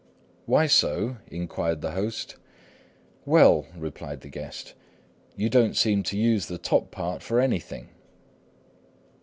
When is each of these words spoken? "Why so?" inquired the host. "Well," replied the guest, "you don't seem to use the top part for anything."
"Why 0.47 0.65
so?" 0.65 1.17
inquired 1.27 1.81
the 1.81 1.91
host. 1.91 2.35
"Well," 3.23 3.67
replied 3.77 4.21
the 4.21 4.29
guest, 4.29 4.73
"you 5.35 5.47
don't 5.47 5.77
seem 5.77 6.01
to 6.01 6.17
use 6.17 6.47
the 6.47 6.57
top 6.57 6.89
part 6.89 7.21
for 7.21 7.39
anything." 7.39 7.89